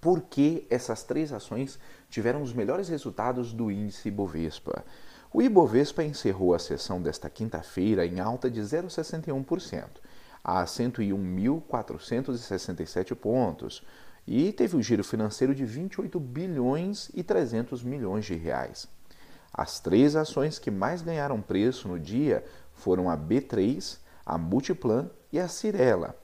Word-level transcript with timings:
por 0.00 0.22
que 0.22 0.66
essas 0.70 1.02
três 1.02 1.32
ações 1.32 1.78
tiveram 2.08 2.42
os 2.42 2.52
melhores 2.52 2.88
resultados 2.88 3.52
do 3.52 3.70
índice 3.70 4.08
Ibovespa. 4.08 4.84
O 5.32 5.42
Ibovespa 5.42 6.02
encerrou 6.02 6.54
a 6.54 6.58
sessão 6.58 7.00
desta 7.00 7.30
quinta-feira 7.30 8.04
em 8.04 8.18
alta 8.18 8.50
de 8.50 8.60
0,61%, 8.60 9.86
a 10.42 10.64
101.467 10.64 13.14
pontos, 13.14 13.84
e 14.26 14.52
teve 14.52 14.76
um 14.76 14.82
giro 14.82 15.04
financeiro 15.04 15.54
de 15.54 15.64
28 15.64 16.18
bilhões 16.18 17.10
e 17.14 17.22
300 17.22 17.82
milhões 17.82 18.24
de 18.24 18.34
reais. 18.34 18.88
As 19.52 19.80
três 19.80 20.16
ações 20.16 20.58
que 20.58 20.70
mais 20.70 21.02
ganharam 21.02 21.40
preço 21.40 21.88
no 21.88 21.98
dia 21.98 22.44
foram 22.74 23.10
a 23.10 23.16
B3, 23.16 23.98
a 24.24 24.38
Multiplan 24.38 25.10
e 25.32 25.38
a 25.38 25.48
Cirela. 25.48 26.16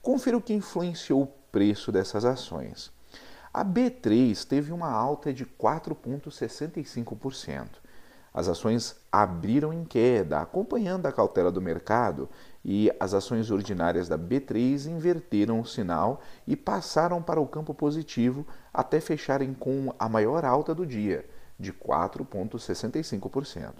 Confira 0.00 0.36
o 0.36 0.42
que 0.42 0.52
influenciou 0.52 1.22
o 1.22 1.26
preço 1.26 1.92
dessas 1.92 2.24
ações. 2.24 2.90
A 3.54 3.62
B3 3.62 4.46
teve 4.46 4.72
uma 4.72 4.90
alta 4.90 5.30
de 5.30 5.44
4,65%. 5.44 7.68
As 8.32 8.48
ações 8.48 8.96
abriram 9.10 9.74
em 9.74 9.84
queda, 9.84 10.40
acompanhando 10.40 11.04
a 11.04 11.12
cautela 11.12 11.52
do 11.52 11.60
mercado, 11.60 12.30
e 12.64 12.90
as 12.98 13.12
ações 13.12 13.50
ordinárias 13.50 14.08
da 14.08 14.16
B3 14.16 14.86
inverteram 14.86 15.60
o 15.60 15.66
sinal 15.66 16.22
e 16.46 16.56
passaram 16.56 17.20
para 17.20 17.42
o 17.42 17.46
campo 17.46 17.74
positivo 17.74 18.46
até 18.72 19.00
fecharem 19.00 19.52
com 19.52 19.94
a 19.98 20.08
maior 20.08 20.46
alta 20.46 20.74
do 20.74 20.86
dia, 20.86 21.28
de 21.58 21.74
4,65%. 21.74 23.74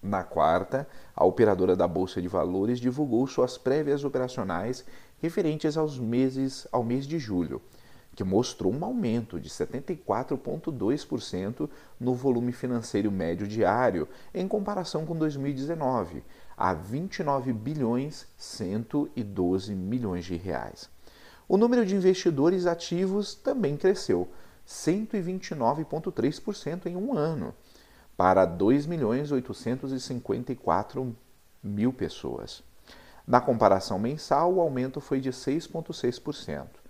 Na 0.00 0.22
quarta, 0.22 0.86
a 1.16 1.24
operadora 1.24 1.74
da 1.74 1.88
Bolsa 1.88 2.22
de 2.22 2.28
Valores 2.28 2.78
divulgou 2.78 3.26
suas 3.26 3.58
prévias 3.58 4.04
operacionais 4.04 4.84
referentes 5.18 5.76
aos 5.76 5.98
meses 5.98 6.68
ao 6.70 6.84
mês 6.84 7.04
de 7.04 7.18
julho 7.18 7.60
que 8.14 8.22
mostrou 8.22 8.72
um 8.72 8.84
aumento 8.84 9.40
de 9.40 9.50
74,2% 9.50 11.68
no 11.98 12.14
volume 12.14 12.52
financeiro 12.52 13.10
médio 13.10 13.48
diário 13.48 14.08
em 14.32 14.46
comparação 14.46 15.04
com 15.04 15.16
2019, 15.16 16.22
a 16.56 16.72
29 16.72 17.52
bilhões 17.52 18.28
112 18.36 19.74
milhões 19.74 20.24
de 20.24 20.36
reais. 20.36 20.88
O 21.48 21.56
número 21.56 21.84
de 21.84 21.96
investidores 21.96 22.66
ativos 22.66 23.34
também 23.34 23.76
cresceu 23.76 24.28
129,3% 24.66 26.86
em 26.86 26.96
um 26.96 27.14
ano, 27.16 27.54
para 28.16 28.46
2 28.46 28.86
milhões 28.86 29.32
854 29.32 31.16
mil 31.62 31.92
pessoas. 31.92 32.64
Na 33.26 33.40
comparação 33.40 33.98
mensal, 33.98 34.54
o 34.54 34.60
aumento 34.60 35.00
foi 35.00 35.18
de 35.20 35.30
6,6%. 35.30 36.83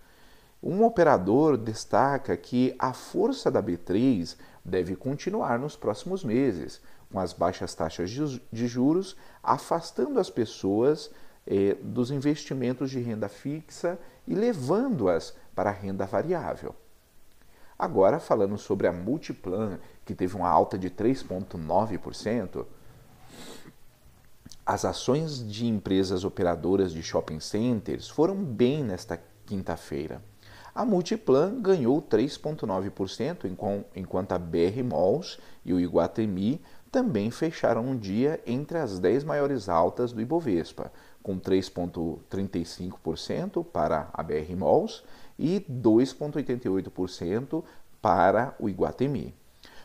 Um 0.67 0.83
operador 0.83 1.59
destaca 1.59 2.35
que 2.39 2.75
a 2.79 2.95
força 2.95 3.51
da 3.51 3.63
B3 3.63 4.35
deve 4.65 4.97
continuar 4.97 5.59
nos 5.59 5.77
próximos 5.77 6.25
meses, 6.25 6.81
com 7.13 7.21
as 7.21 7.35
baixas 7.35 7.75
taxas 7.75 8.09
de 8.11 8.67
juros 8.67 9.15
afastando 9.43 10.19
as 10.19 10.31
pessoas 10.31 11.11
eh, 11.47 11.77
dos 11.83 12.11
investimentos 12.11 12.91
de 12.91 12.99
renda 12.99 13.29
fixa 13.29 13.99
e 14.27 14.35
levando-as 14.35 15.35
para 15.55 15.69
a 15.69 15.73
renda 15.73 16.07
variável. 16.07 16.75
Agora, 17.79 18.19
falando 18.19 18.57
sobre 18.57 18.87
a 18.87 18.93
Multiplan, 18.93 19.79
que 20.03 20.15
teve 20.15 20.35
uma 20.35 20.49
alta 20.49 20.79
de 20.79 20.89
3,9%, 20.89 22.65
as 24.65 24.87
ações 24.87 25.47
de 25.47 25.67
empresas 25.67 26.25
operadoras 26.25 26.91
de 26.91 27.03
shopping 27.03 27.39
centers 27.39 28.09
foram 28.09 28.35
bem 28.43 28.83
nesta 28.83 29.23
quinta-feira. 29.45 30.23
A 30.75 30.85
Multiplan 30.85 31.61
ganhou 31.61 32.03
3,9%, 32.03 33.49
enquanto 33.95 34.33
a 34.33 34.39
BR 34.39 34.83
Malls 34.83 35.39
e 35.65 35.73
o 35.73 35.79
Iguatemi 35.79 36.61
também 36.91 37.31
fecharam 37.31 37.87
um 37.87 37.97
dia 37.97 38.43
entre 38.45 38.79
as 38.79 38.99
10 38.99 39.23
maiores 39.23 39.69
altas 39.69 40.13
do 40.13 40.21
Ibovespa, 40.21 40.91
com 41.23 41.39
3,35% 41.39 43.65
para 43.65 44.09
a 44.13 44.21
BR 44.21 44.57
Malls 44.57 45.05
e 45.39 45.65
2,88% 45.71 47.63
para 48.03 48.57
o 48.59 48.69
Iguatemi. 48.69 49.33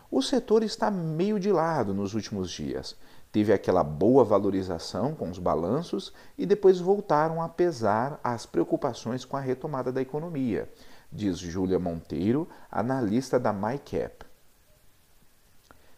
O 0.10 0.24
setor 0.24 0.64
está 0.64 0.90
meio 0.90 1.40
de 1.40 1.52
lado 1.52 1.94
nos 1.94 2.16
últimos 2.16 2.50
dias 2.50 2.96
teve 3.32 3.54
aquela 3.54 3.84
boa 3.84 4.24
valorização 4.24 5.14
com 5.14 5.30
os 5.30 5.38
balanços 5.38 6.14
e 6.38 6.46
depois 6.46 6.80
voltaram 6.80 7.42
a 7.42 7.50
pesar 7.50 8.20
as 8.24 8.46
preocupações 8.46 9.24
com 9.24 9.38
a 9.38 9.42
retomada 9.42 9.92
da 9.92 10.02
economia, 10.02 10.70
diz 11.12 11.38
Júlia 11.38 11.80
Monteiro, 11.80 12.48
analista 12.72 13.40
da 13.40 13.54
MyCap. 13.54 14.26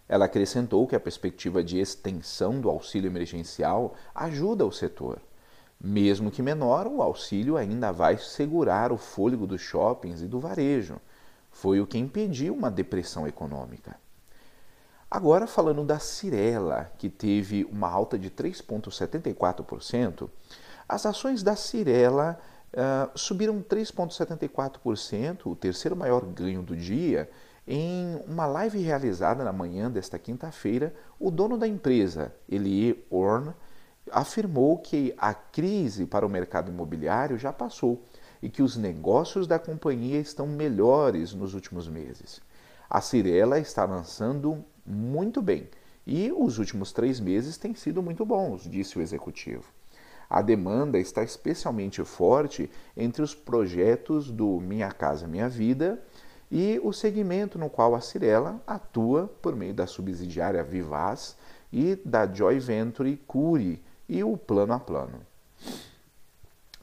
Ela 0.07 0.25
acrescentou 0.25 0.85
que 0.85 0.95
a 0.95 0.99
perspectiva 0.99 1.63
de 1.63 1.79
extensão 1.79 2.59
do 2.59 2.69
auxílio 2.69 3.07
emergencial 3.07 3.95
ajuda 4.13 4.65
o 4.65 4.71
setor. 4.71 5.21
Mesmo 5.79 6.29
que 6.29 6.41
menor, 6.41 6.85
o 6.85 7.01
auxílio 7.01 7.55
ainda 7.55 7.93
vai 7.93 8.17
segurar 8.17 8.91
o 8.91 8.97
fôlego 8.97 9.47
dos 9.47 9.61
shoppings 9.61 10.21
e 10.21 10.27
do 10.27 10.37
varejo. 10.37 10.99
Foi 11.49 11.79
o 11.79 11.87
que 11.87 11.97
impediu 11.97 12.53
uma 12.53 12.69
depressão 12.69 13.25
econômica. 13.25 13.95
Agora, 15.11 15.45
falando 15.45 15.83
da 15.83 15.99
Cirela, 15.99 16.89
que 16.97 17.09
teve 17.09 17.67
uma 17.69 17.89
alta 17.89 18.17
de 18.17 18.31
3,74%, 18.31 20.29
as 20.87 21.05
ações 21.05 21.43
da 21.43 21.53
Cirela 21.53 22.39
uh, 22.71 23.11
subiram 23.19 23.61
3,74%, 23.61 25.47
o 25.47 25.55
terceiro 25.55 25.97
maior 25.97 26.23
ganho 26.23 26.61
do 26.61 26.77
dia. 26.77 27.29
Em 27.67 28.21
uma 28.25 28.45
live 28.45 28.79
realizada 28.79 29.43
na 29.43 29.51
manhã 29.51 29.91
desta 29.91 30.17
quinta-feira, 30.17 30.95
o 31.19 31.29
dono 31.29 31.57
da 31.57 31.67
empresa, 31.67 32.33
Elie 32.47 33.05
Orn, 33.09 33.53
afirmou 34.13 34.77
que 34.77 35.13
a 35.17 35.33
crise 35.33 36.05
para 36.05 36.25
o 36.25 36.29
mercado 36.29 36.71
imobiliário 36.71 37.37
já 37.37 37.51
passou 37.51 38.01
e 38.41 38.49
que 38.49 38.63
os 38.63 38.77
negócios 38.77 39.45
da 39.45 39.59
companhia 39.59 40.21
estão 40.21 40.47
melhores 40.47 41.33
nos 41.33 41.53
últimos 41.53 41.89
meses. 41.89 42.41
A 42.89 42.99
Cirela 42.99 43.59
está 43.59 43.85
lançando 43.85 44.65
muito 44.85 45.41
bem 45.41 45.69
e 46.05 46.31
os 46.31 46.57
últimos 46.57 46.91
três 46.91 47.19
meses 47.19 47.57
têm 47.57 47.75
sido 47.75 48.01
muito 48.01 48.25
bons, 48.25 48.63
disse 48.63 48.97
o 48.97 49.01
executivo. 49.01 49.65
A 50.29 50.41
demanda 50.41 50.97
está 50.97 51.23
especialmente 51.23 52.03
forte 52.03 52.69
entre 52.95 53.21
os 53.21 53.35
projetos 53.35 54.31
do 54.31 54.59
Minha 54.61 54.91
Casa 54.91 55.27
Minha 55.27 55.49
Vida 55.49 56.01
e 56.49 56.79
o 56.83 56.93
segmento 56.93 57.59
no 57.59 57.69
qual 57.69 57.95
a 57.95 58.01
Cirela 58.01 58.61
atua 58.65 59.27
por 59.41 59.55
meio 59.55 59.73
da 59.73 59.85
subsidiária 59.85 60.63
Vivaz 60.63 61.37
e 61.71 61.95
da 62.03 62.25
Joy 62.25 62.59
Venture 62.59 63.15
Curi 63.27 63.83
e 64.07 64.23
o 64.23 64.37
Plano 64.37 64.73
a 64.73 64.79
Plano. 64.79 65.21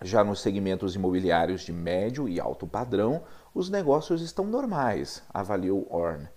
Já 0.01 0.23
nos 0.23 0.41
segmentos 0.41 0.95
imobiliários 0.95 1.63
de 1.63 1.73
médio 1.73 2.29
e 2.29 2.39
alto 2.39 2.67
padrão, 2.67 3.23
os 3.53 3.69
negócios 3.69 4.23
estão 4.23 4.47
normais, 4.47 5.23
avaliou 5.33 5.87
Orn. 5.91 6.29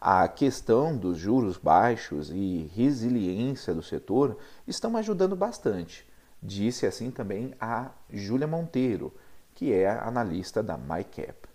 A 0.00 0.26
questão 0.28 0.96
dos 0.96 1.18
juros 1.18 1.58
baixos 1.58 2.30
e 2.30 2.70
resiliência 2.74 3.74
do 3.74 3.82
setor 3.82 4.38
estão 4.66 4.96
ajudando 4.96 5.36
bastante, 5.36 6.08
disse 6.42 6.86
assim 6.86 7.10
também 7.10 7.54
a 7.60 7.90
Júlia 8.08 8.46
Monteiro, 8.46 9.14
que 9.54 9.74
é 9.74 9.90
analista 9.90 10.62
da 10.62 10.78
MyCap. 10.78 11.46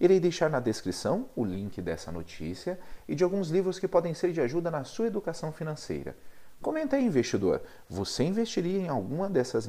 Irei 0.00 0.18
deixar 0.18 0.48
na 0.48 0.60
descrição 0.60 1.28
o 1.36 1.44
link 1.44 1.82
dessa 1.82 2.10
notícia 2.10 2.80
e 3.06 3.14
de 3.14 3.22
alguns 3.22 3.50
livros 3.50 3.78
que 3.78 3.86
podem 3.86 4.14
ser 4.14 4.32
de 4.32 4.40
ajuda 4.40 4.70
na 4.70 4.82
sua 4.82 5.08
educação 5.08 5.52
financeira. 5.52 6.16
Comenta 6.62 6.96
aí, 6.96 7.04
investidor. 7.04 7.60
Você 7.86 8.24
investiria 8.24 8.80
em 8.80 8.88
alguma 8.88 9.28
dessas, 9.28 9.68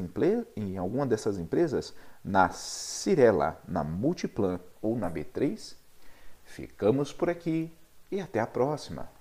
em 0.55 0.77
alguma 0.77 1.05
dessas 1.05 1.37
empresas? 1.37 1.93
Na 2.23 2.47
Cirela, 2.49 3.61
na 3.67 3.83
Multiplan 3.83 4.57
ou 4.81 4.97
na 4.97 5.11
B3? 5.11 5.75
Ficamos 6.45 7.11
por 7.11 7.29
aqui 7.29 7.73
e 8.11 8.19
até 8.19 8.39
a 8.39 8.47
próxima! 8.47 9.20